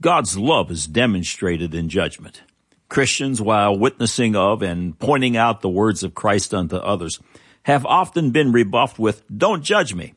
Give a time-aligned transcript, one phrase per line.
[0.00, 2.42] God's love is demonstrated in judgment.
[2.88, 7.18] Christians, while witnessing of and pointing out the words of Christ unto others,
[7.64, 10.14] have often been rebuffed with, don't judge me.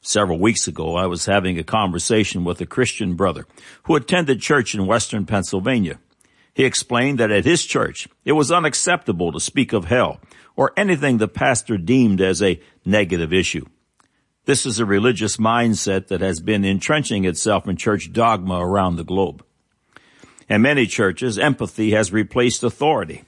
[0.00, 3.46] Several weeks ago, I was having a conversation with a Christian brother
[3.84, 6.00] who attended church in western Pennsylvania.
[6.52, 10.20] He explained that at his church, it was unacceptable to speak of hell
[10.56, 13.66] or anything the pastor deemed as a negative issue.
[14.44, 19.04] This is a religious mindset that has been entrenching itself in church dogma around the
[19.04, 19.44] globe.
[20.48, 23.22] In many churches, empathy has replaced authority.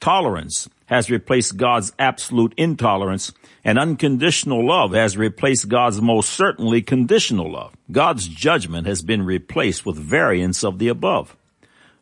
[0.00, 3.32] Tolerance has replaced God's absolute intolerance
[3.64, 7.74] and unconditional love has replaced God's most certainly conditional love.
[7.92, 11.36] God's judgment has been replaced with variants of the above.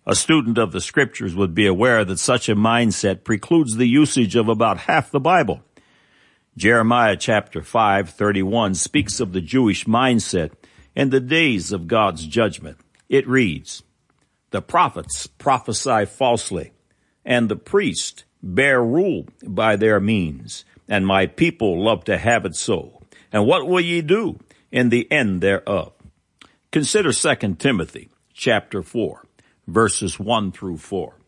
[0.07, 4.35] A student of the scriptures would be aware that such a mindset precludes the usage
[4.35, 5.63] of about half the Bible.
[6.57, 10.53] Jeremiah chapter 5, 31 speaks of the Jewish mindset
[10.95, 12.79] in the days of God's judgment.
[13.11, 13.83] It reads,
[14.53, 16.73] The prophets prophesy falsely,
[17.27, 22.57] and the priests bear rule by their means, and my people love to have it
[22.57, 23.03] so.
[23.31, 24.39] And what will ye do
[24.73, 25.93] in the end thereof?
[26.73, 29.27] Consider 2 Timothy chapter 4,
[29.67, 31.19] verses 1 through 4.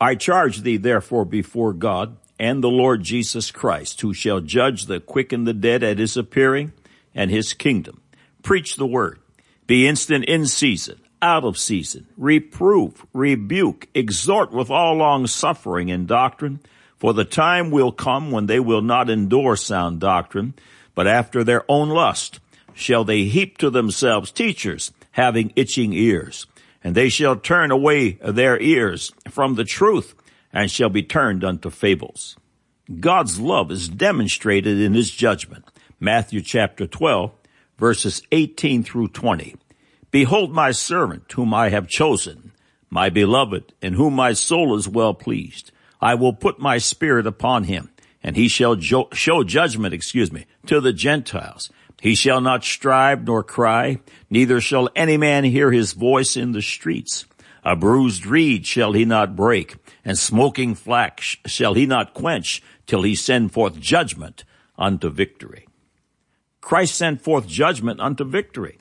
[0.00, 5.00] I charge thee therefore before God and the Lord Jesus Christ, who shall judge the
[5.00, 6.72] quick and the dead at his appearing
[7.14, 8.00] and his kingdom.
[8.42, 9.18] Preach the word.
[9.66, 12.06] Be instant in season, out of season.
[12.16, 16.60] Reprove, rebuke, exhort with all long suffering and doctrine.
[16.98, 20.54] For the time will come when they will not endure sound doctrine,
[20.94, 22.38] but after their own lust
[22.74, 26.46] shall they heap to themselves teachers having itching ears.
[26.84, 30.14] And they shall turn away their ears from the truth
[30.52, 32.36] and shall be turned unto fables.
[33.00, 35.64] God's love is demonstrated in his judgment.
[35.98, 37.32] Matthew chapter 12,
[37.78, 39.56] verses 18 through 20.
[40.10, 42.52] Behold my servant whom I have chosen,
[42.90, 45.70] my beloved, in whom my soul is well pleased.
[46.00, 47.90] I will put my spirit upon him,
[48.22, 51.70] and he shall jo- show judgment, excuse me, to the Gentiles.
[52.00, 56.60] He shall not strive nor cry, neither shall any man hear his voice in the
[56.60, 57.24] streets.
[57.64, 63.02] A bruised reed shall he not break, and smoking flax shall he not quench till
[63.02, 64.44] he send forth judgment
[64.76, 65.66] unto victory.
[66.60, 68.78] Christ sent forth judgment unto victory.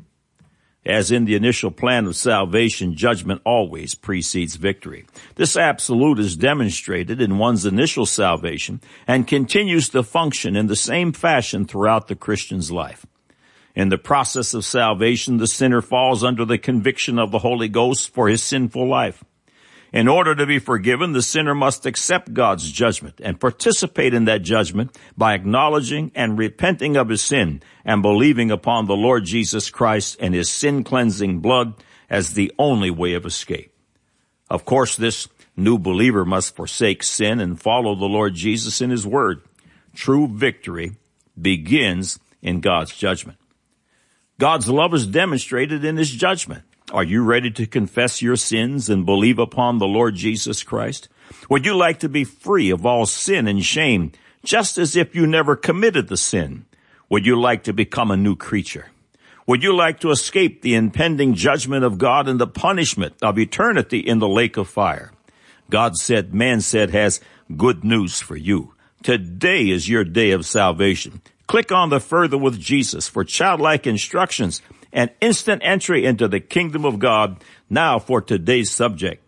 [0.84, 5.06] As in the initial plan of salvation, judgment always precedes victory.
[5.36, 11.14] This absolute is demonstrated in one's initial salvation and continues to function in the same
[11.14, 13.06] fashion throughout the Christian's life.
[13.76, 18.10] In the process of salvation, the sinner falls under the conviction of the Holy Ghost
[18.14, 19.24] for his sinful life.
[19.94, 24.42] In order to be forgiven, the sinner must accept God's judgment and participate in that
[24.42, 30.18] judgment by acknowledging and repenting of his sin and believing upon the Lord Jesus Christ
[30.22, 31.74] and his sin cleansing blood
[32.10, 33.74] as the only way of escape.
[34.50, 35.28] Of course, this
[35.58, 39.42] new believer must forsake sin and follow the Lord Jesus in his word.
[39.94, 40.94] True victory
[41.40, 43.38] begins in God's judgment.
[44.42, 46.64] God's love is demonstrated in his judgment.
[46.92, 51.10] Are you ready to confess your sins and believe upon the Lord Jesus Christ?
[51.48, 54.14] Would you like to be free of all sin and shame,
[54.44, 56.66] just as if you never committed the sin?
[57.08, 58.88] Would you like to become a new creature?
[59.46, 64.00] Would you like to escape the impending judgment of God and the punishment of eternity
[64.00, 65.12] in the lake of fire?
[65.70, 67.22] God said, man said, has
[67.56, 68.74] good news for you.
[69.04, 71.22] Today is your day of salvation.
[71.52, 74.62] Click on the Further with Jesus for childlike instructions
[74.94, 77.44] and instant entry into the kingdom of God.
[77.70, 79.22] Now for today's subject.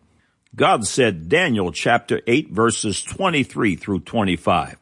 [0.55, 4.77] God said, Daniel chapter 8 verses 23 through 25.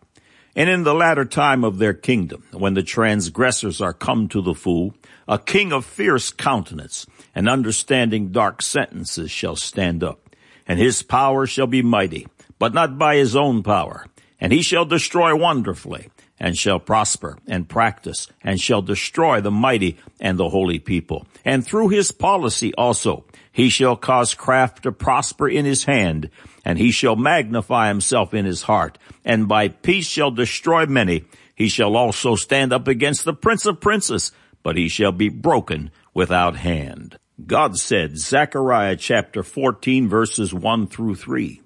[0.56, 4.54] And in the latter time of their kingdom, when the transgressors are come to the
[4.54, 4.94] full,
[5.28, 10.36] a king of fierce countenance and understanding dark sentences shall stand up,
[10.68, 12.28] and his power shall be mighty,
[12.60, 14.06] but not by his own power,
[14.40, 16.08] and he shall destroy wonderfully,
[16.42, 21.28] and shall prosper and practice and shall destroy the mighty and the holy people.
[21.46, 26.32] And through his policy also, he shall cause craft to prosper in his hand
[26.66, 31.26] and he shall magnify himself in his heart and by peace shall destroy many.
[31.54, 34.32] He shall also stand up against the prince of princes,
[34.64, 37.20] but he shall be broken without hand.
[37.46, 41.62] God said, Zechariah chapter 14 verses 1 through 3.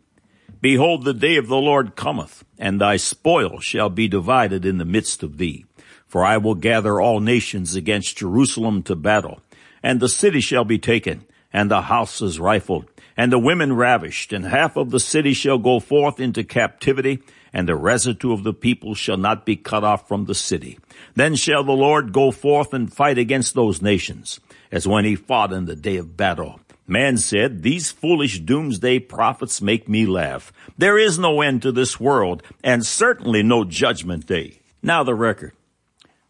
[0.62, 4.86] Behold, the day of the Lord cometh, and thy spoil shall be divided in the
[4.86, 5.66] midst of thee.
[6.08, 9.42] For I will gather all nations against Jerusalem to battle,
[9.84, 14.46] and the city shall be taken, and the houses rifled, and the women ravished, and
[14.46, 17.20] half of the city shall go forth into captivity,
[17.54, 20.78] and the residue of the people shall not be cut off from the city.
[21.16, 24.40] Then shall the Lord go forth and fight against those nations,
[24.72, 26.60] as when he fought in the day of battle.
[26.88, 30.54] Man said, these foolish doomsday prophets make me laugh.
[30.78, 34.60] There is no end to this world, and certainly no judgment day.
[34.84, 35.54] Now the record.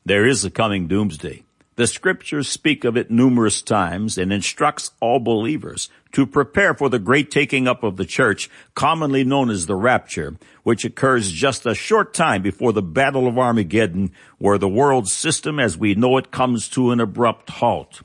[0.06, 1.44] There is a coming doomsday.
[1.76, 7.00] The scriptures speak of it numerous times and instructs all believers to prepare for the
[7.00, 11.76] great taking up of the church, commonly known as the rapture, which occurs just a
[11.76, 16.32] short time before the Battle of Armageddon, where the world system as we know it
[16.32, 18.04] comes to an abrupt halt.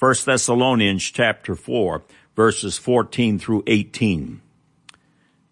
[0.00, 2.02] 1 Thessalonians chapter 4,
[2.34, 4.40] verses 14 through 18.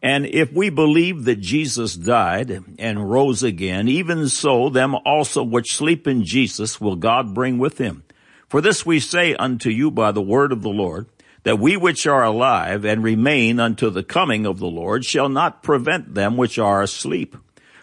[0.03, 5.77] And if we believe that Jesus died and rose again, even so them also which
[5.77, 8.05] sleep in Jesus will God bring with him.
[8.49, 11.09] For this we say unto you by the word of the Lord,
[11.43, 15.63] that we which are alive and remain unto the coming of the Lord shall not
[15.63, 17.37] prevent them which are asleep.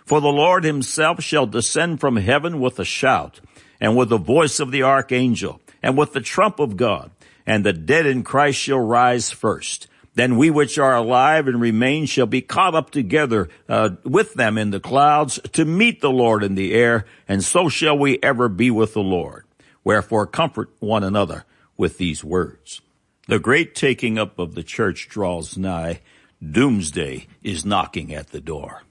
[0.04, 3.40] For the Lord himself shall descend from heaven with a shout,
[3.80, 7.12] and with the voice of the archangel, and with the trump of God,
[7.46, 9.88] and the dead in Christ shall rise first.
[10.16, 14.58] Then we which are alive and remain shall be caught up together uh, with them
[14.58, 18.50] in the clouds to meet the Lord in the air, and so shall we ever
[18.50, 19.46] be with the Lord.
[19.84, 21.46] Wherefore comfort one another
[21.78, 22.82] with these words.
[23.28, 26.02] The great taking up of the church draws nigh.
[26.44, 28.82] Doomsday is knocking at the door.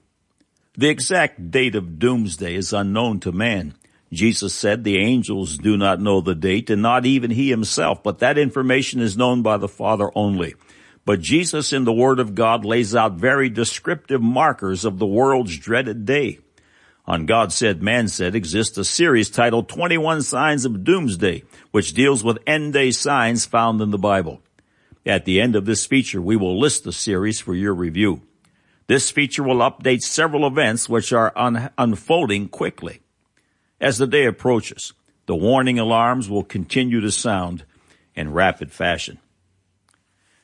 [0.77, 3.75] The exact date of doomsday is unknown to man.
[4.11, 8.19] Jesus said the angels do not know the date and not even he himself, but
[8.19, 10.55] that information is known by the Father only.
[11.05, 15.57] But Jesus in the Word of God lays out very descriptive markers of the world's
[15.57, 16.39] dreaded day.
[17.07, 22.23] On God Said, Man Said exists a series titled 21 Signs of Doomsday, which deals
[22.23, 24.41] with end day signs found in the Bible.
[25.05, 28.21] At the end of this feature, we will list the series for your review.
[28.87, 33.01] This feature will update several events which are un- unfolding quickly.
[33.79, 34.93] As the day approaches,
[35.25, 37.63] the warning alarms will continue to sound
[38.15, 39.19] in rapid fashion.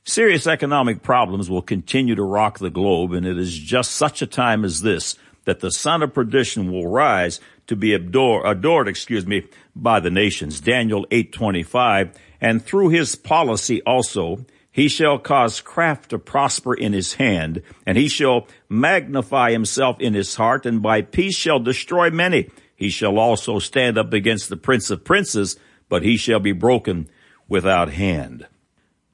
[0.03, 4.27] Serious economic problems will continue to rock the globe, and it is just such a
[4.27, 9.25] time as this that the son of perdition will rise to be adored, adored excuse
[9.25, 9.43] me,
[9.75, 10.59] by the nations.
[10.59, 17.15] Daniel 8:25, and through his policy also he shall cause craft to prosper in his
[17.15, 22.49] hand, and he shall magnify himself in his heart, and by peace shall destroy many.
[22.81, 25.55] He shall also stand up against the prince of princes,
[25.87, 27.07] but he shall be broken
[27.47, 28.47] without hand.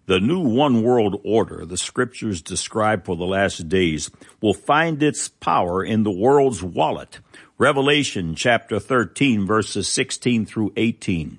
[0.06, 4.10] The new one world order the scriptures describe for the last days
[4.42, 7.20] will find its power in the world's wallet.
[7.58, 11.38] Revelation chapter 13 verses 16 through 18.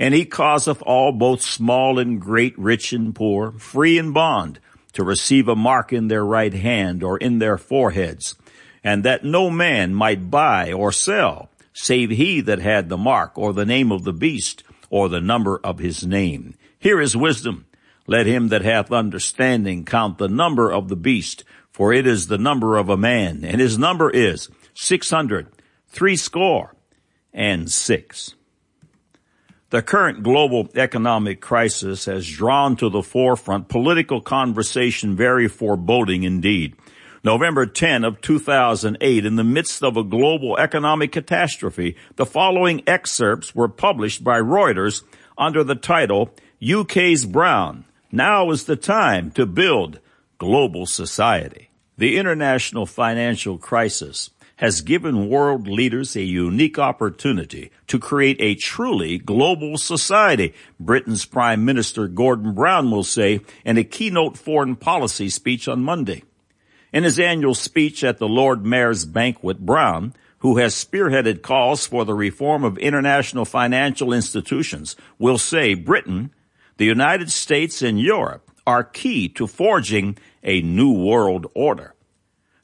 [0.00, 4.58] And he causeth all both small and great, rich and poor, free and bond,
[4.94, 8.34] to receive a mark in their right hand or in their foreheads,
[8.82, 13.52] and that no man might buy or sell, save he that had the mark or
[13.52, 16.54] the name of the beast or the number of his name.
[16.78, 17.66] Here is wisdom.
[18.06, 22.38] Let him that hath understanding count the number of the beast, for it is the
[22.38, 25.48] number of a man, and his number is six hundred,
[25.88, 26.74] three score,
[27.32, 28.34] and six.
[29.70, 36.76] The current global economic crisis has drawn to the forefront political conversation very foreboding indeed.
[37.24, 43.54] November 10 of 2008, in the midst of a global economic catastrophe, the following excerpts
[43.54, 45.04] were published by Reuters
[45.38, 50.00] under the title UK's Brown, now is the time to build
[50.38, 51.70] global society.
[51.96, 59.18] The international financial crisis has given world leaders a unique opportunity to create a truly
[59.18, 65.68] global society, Britain's Prime Minister Gordon Brown will say in a keynote foreign policy speech
[65.68, 66.24] on Monday.
[66.92, 72.04] In his annual speech at the Lord Mayor's banquet, Brown, who has spearheaded calls for
[72.04, 76.30] the reform of international financial institutions, will say Britain
[76.76, 81.94] the United States and Europe are key to forging a new world order.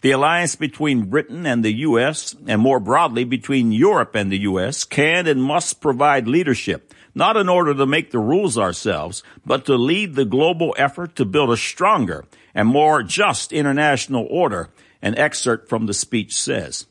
[0.02, 4.84] The alliance between Britain and the U.S., and more broadly between Europe and the U.S.,
[4.84, 9.74] can and must provide leadership, not in order to make the rules ourselves, but to
[9.74, 14.70] lead the global effort to build a stronger and more just international order,
[15.02, 16.86] an excerpt from the speech says.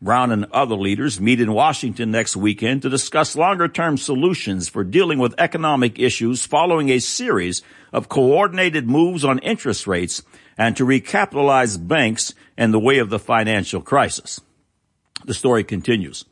[0.00, 4.82] Brown and other leaders meet in Washington next weekend to discuss longer term solutions for
[4.82, 10.22] dealing with economic issues following a series of coordinated moves on interest rates
[10.56, 14.40] and to recapitalize banks in the way of the financial crisis.
[15.26, 16.24] The story continues.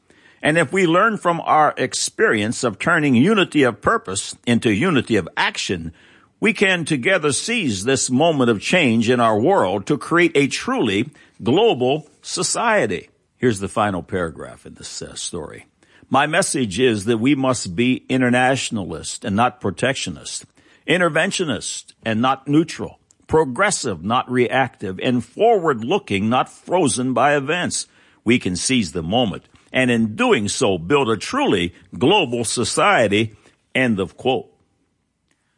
[0.44, 5.26] And if we learn from our experience of turning unity of purpose into unity of
[5.38, 5.94] action,
[6.38, 11.08] we can together seize this moment of change in our world to create a truly
[11.42, 13.08] global society.
[13.38, 15.64] Here's the final paragraph in this uh, story.
[16.10, 20.44] My message is that we must be internationalist and not protectionist,
[20.86, 27.86] interventionist and not neutral, progressive, not reactive, and forward looking, not frozen by events.
[28.24, 33.34] We can seize the moment and in doing so build a truly global society.
[33.74, 34.50] End of quote.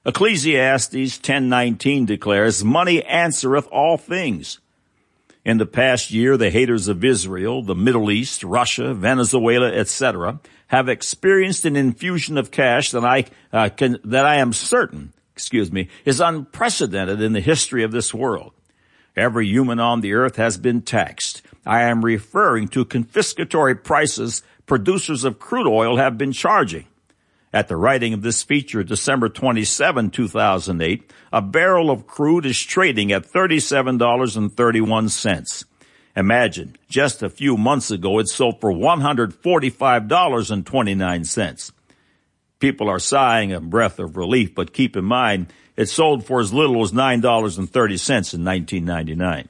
[0.06, 4.58] Ecclesiastes 10:19 declares, "Money answereth all things."
[5.44, 10.88] In the past year, the haters of Israel, the Middle East, Russia, Venezuela, etc., have
[10.88, 15.88] experienced an infusion of cash that I uh, can, that I am certain, excuse me,
[16.04, 18.54] is unprecedented in the history of this world.
[19.14, 21.42] Every human on the earth has been taxed.
[21.66, 26.86] I am referring to confiscatory prices producers of crude oil have been charging.
[27.52, 33.10] At the writing of this feature, December 27, 2008, a barrel of crude is trading
[33.12, 35.64] at $37.31.
[36.16, 41.72] Imagine, just a few months ago it sold for $145.29.
[42.58, 46.54] People are sighing a breath of relief, but keep in mind, it sold for as
[46.54, 49.48] little as $9.30 in 1999.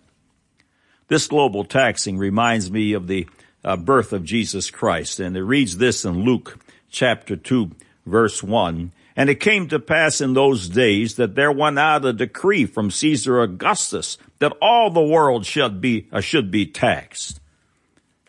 [1.08, 3.28] This global taxing reminds me of the
[3.64, 6.58] uh, birth of Jesus Christ, and it reads this in Luke
[6.90, 7.70] chapter 2,
[8.06, 8.92] verse 1.
[9.18, 12.90] And it came to pass in those days that there went out a decree from
[12.90, 17.40] Caesar Augustus that all the world should be, uh, should be taxed.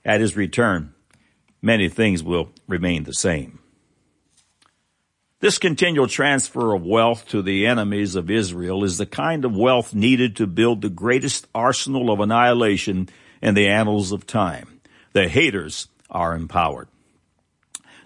[0.05, 0.93] At his return,
[1.61, 3.59] many things will remain the same.
[5.39, 9.93] This continual transfer of wealth to the enemies of Israel is the kind of wealth
[9.93, 13.07] needed to build the greatest arsenal of annihilation
[13.39, 14.81] in the annals of time.
[15.13, 16.87] The haters are empowered.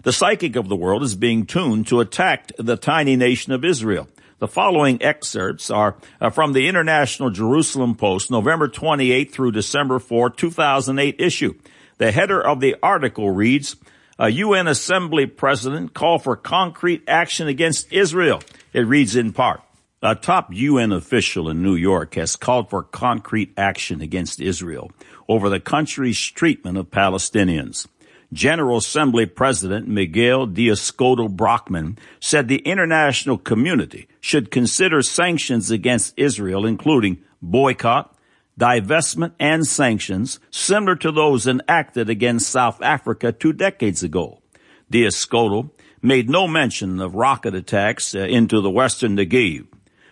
[0.02, 4.08] The psychic of the world is being tuned to attack the tiny nation of Israel.
[4.38, 10.28] The following excerpts are uh, from the International Jerusalem Post, November 28 through December 4,
[10.28, 11.54] 2008 issue.
[11.96, 13.76] The header of the article reads,
[14.18, 18.42] a UN Assembly President call for concrete action against Israel.
[18.72, 19.62] It reads in part,
[20.02, 24.90] a top UN official in New York has called for concrete action against Israel
[25.28, 27.86] over the country's treatment of Palestinians.
[28.32, 36.66] General Assembly President Miguel d'Escoto Brockmann said the international community should consider sanctions against Israel,
[36.66, 38.11] including boycott,
[38.58, 44.42] divestment, and sanctions similar to those enacted against South Africa two decades ago.
[44.90, 45.70] d'Escoto
[46.02, 49.66] made no mention of rocket attacks uh, into the western Negev.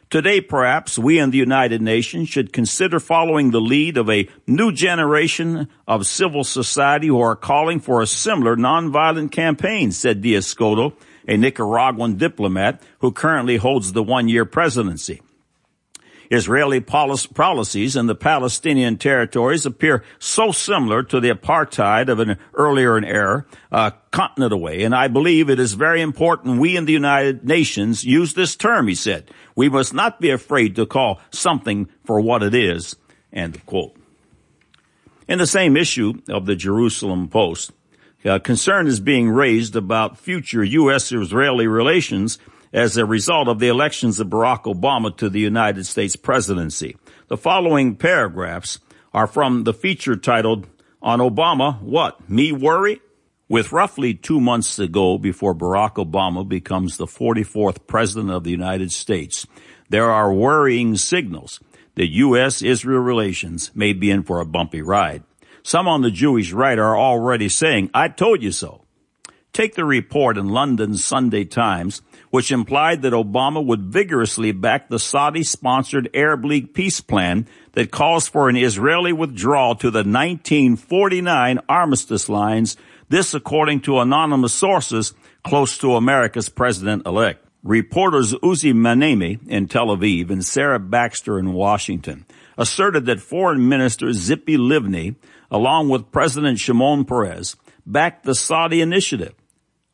[0.09, 4.73] Today, perhaps, we in the United Nations should consider following the lead of a new
[4.73, 10.95] generation of civil society who are calling for a similar nonviolent campaign, said d'Escoto,
[11.29, 15.23] a Nicaraguan diplomat who currently holds the one-year presidency.
[16.31, 22.97] Israeli policies in the Palestinian territories appear so similar to the apartheid of an earlier
[23.05, 27.45] era, uh, continent away, and I believe it is very important we in the United
[27.45, 29.31] Nations use this term, he said.
[29.57, 32.95] We must not be afraid to call something for what it is.
[33.33, 33.97] End quote.
[35.27, 37.73] In the same issue of the Jerusalem Post,
[38.25, 42.39] uh, concern is being raised about future U.S.-Israeli relations
[42.73, 46.97] as a result of the elections of Barack Obama to the United States presidency.
[47.29, 48.79] The following paragraphs
[49.13, 50.67] are from the feature titled
[51.03, 52.29] On Obama, What?
[52.29, 53.01] Me Worry?
[53.49, 58.53] With roughly two months to go before Barack Obama becomes the 44th president of the
[58.53, 59.45] United States,
[59.89, 61.59] there are worrying signals
[61.97, 65.25] that U.S.-Israel relations may be in for a bumpy ride.
[65.65, 68.85] Some on the Jewish right are already saying, I told you so.
[69.53, 74.99] Take the report in London's Sunday Times which implied that Obama would vigorously back the
[74.99, 82.29] Saudi-sponsored Arab League peace plan that calls for an Israeli withdrawal to the 1949 armistice
[82.29, 82.77] lines,
[83.09, 87.45] this according to anonymous sources close to America's president-elect.
[87.63, 92.25] Reporters Uzi Mahnaimi in Tel Aviv and Sarah Baxter in Washington
[92.57, 95.17] asserted that Foreign Minister Tzipi Livni,
[95.51, 97.57] along with President Shimon Peres,
[97.93, 99.35] backed the Saudi initiative.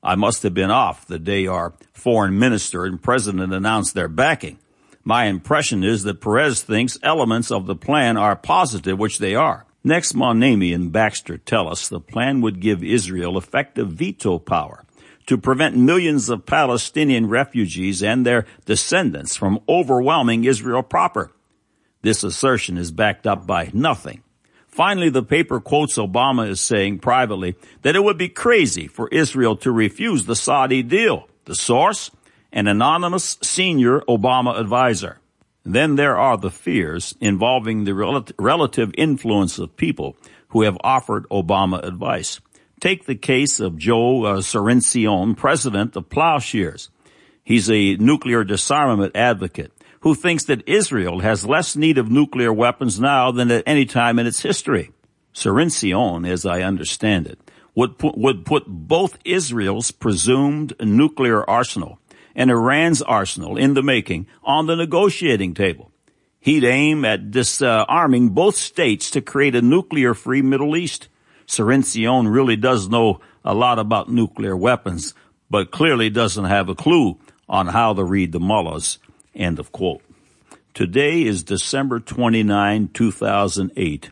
[0.03, 4.59] I must have been off the day our foreign minister and president announced their backing.
[5.03, 9.67] My impression is that Peres thinks elements of the plan are positive, which they are.
[9.83, 14.85] Next, Mahnaimi and Baxter tell us the plan would give Israel effective veto power
[15.27, 21.33] to prevent millions of Palestinian refugees and their descendants from overwhelming Israel proper.
[22.03, 24.23] This assertion is backed up by nothing
[24.77, 29.57] Finally, the paper quotes Obama as saying privately that it would be crazy for Israel
[29.57, 31.27] to refuse the Saudi deal.
[31.47, 32.11] The source?
[32.53, 35.19] An anonymous senior Obama advisor.
[35.65, 37.95] Then there are the fears involving the
[38.39, 40.15] relative influence of people
[40.49, 42.43] who have offered Obama advice.
[42.79, 44.43] Take the case of Joe uh,
[45.37, 46.91] president of Plowshares.
[47.43, 49.73] He's a nuclear disarmament advocate
[50.07, 54.21] who thinks that Israel has less need of nuclear weapons now than at any time
[54.21, 54.93] in its history.
[55.35, 57.41] Cirincione, as I understand it,
[57.75, 61.99] would put, would put both Israel's presumed nuclear arsenal
[62.37, 65.91] and Iran's arsenal in the making on the negotiating table.
[66.39, 71.09] He'd aim at disarming both states to create a nuclear-free Middle East.
[71.49, 75.15] Cirincione really does know a lot about nuclear weapons,
[75.51, 79.01] but clearly doesn't have a clue on how to read the mullahs.
[79.37, 80.03] End of quote.
[80.73, 84.11] Today is December 29, 2008,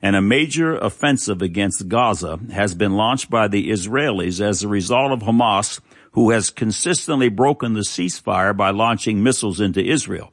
[0.00, 5.12] and a major offensive against Gaza has been launched by the Israelis as a result
[5.12, 5.80] of Hamas,
[6.12, 10.32] who has consistently broken the ceasefire by launching missiles into Israel.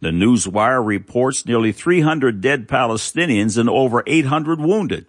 [0.00, 5.06] The Newswire reports nearly 300 dead Palestinians and over 800 wounded.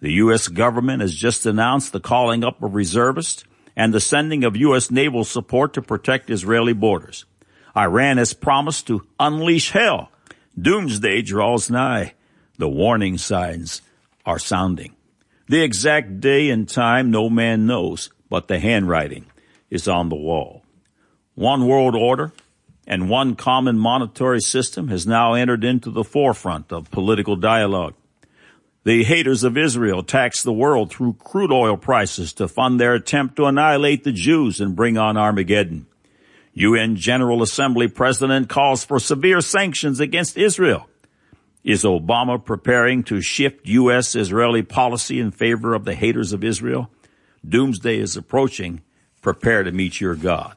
[0.00, 0.48] The U.S.
[0.48, 3.44] government has just announced the calling up of reservists
[3.76, 4.90] and the sending of U.S.
[4.90, 7.24] naval support to protect Israeli borders.
[7.76, 10.10] Iran has promised to unleash hell.
[10.60, 12.14] Doomsday draws nigh.
[12.58, 13.82] The warning signs
[14.26, 14.94] are sounding.
[15.48, 19.26] The exact day and time no man knows, but the handwriting
[19.70, 20.62] is on the wall.
[21.34, 22.32] One world order
[22.86, 27.94] and one common monetary system has now entered into the forefront of political dialogue.
[28.84, 33.36] The haters of Israel tax the world through crude oil prices to fund their attempt
[33.36, 35.86] to annihilate the Jews and bring on Armageddon.
[36.54, 40.88] UN General Assembly President calls for severe sanctions against Israel.
[41.64, 44.14] Is Obama preparing to shift U.S.
[44.14, 46.90] Israeli policy in favor of the haters of Israel?
[47.48, 48.82] Doomsday is approaching.
[49.22, 50.56] Prepare to meet your God.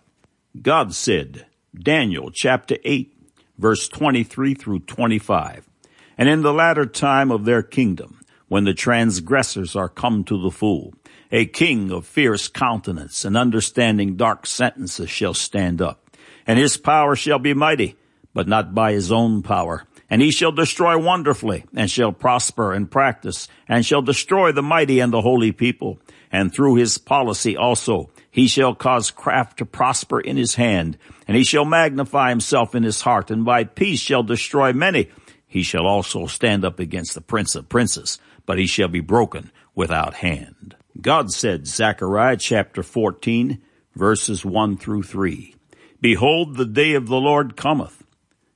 [0.61, 3.15] God said, Daniel chapter 8,
[3.57, 5.69] verse 23 through 25.
[6.17, 10.51] And in the latter time of their kingdom, when the transgressors are come to the
[10.51, 10.93] full,
[11.31, 16.09] a king of fierce countenance and understanding dark sentences shall stand up,
[16.45, 17.95] and his power shall be mighty,
[18.33, 19.85] but not by his own power.
[20.09, 24.99] And he shall destroy wonderfully, and shall prosper and practice, and shall destroy the mighty
[24.99, 25.99] and the holy people.
[26.31, 31.35] And through his policy also, he shall cause craft to prosper in his hand, and
[31.35, 35.09] he shall magnify himself in his heart, and by peace shall destroy many.
[35.47, 39.51] He shall also stand up against the prince of princes, but he shall be broken
[39.73, 40.75] without hand.
[40.99, 43.61] God said, Zechariah chapter 14,
[43.95, 45.55] verses 1 through 3,
[45.99, 48.03] Behold, the day of the Lord cometh,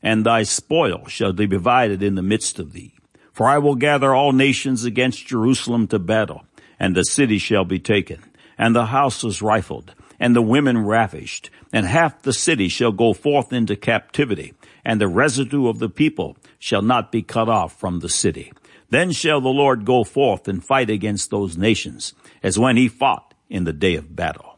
[0.01, 2.93] and thy spoil shall be divided in the midst of thee.
[3.33, 6.45] For I will gather all nations against Jerusalem to battle,
[6.79, 8.23] and the city shall be taken,
[8.57, 13.51] and the houses rifled, and the women ravished, and half the city shall go forth
[13.51, 14.53] into captivity,
[14.85, 18.51] and the residue of the people shall not be cut off from the city.
[18.89, 23.33] Then shall the Lord go forth and fight against those nations, as when he fought
[23.49, 24.57] in the day of battle.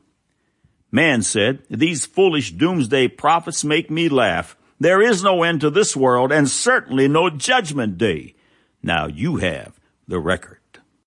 [0.91, 4.57] Man said, these foolish doomsday prophets make me laugh.
[4.79, 8.35] There is no end to this world and certainly no judgment day.
[8.81, 10.60] Now you have the record.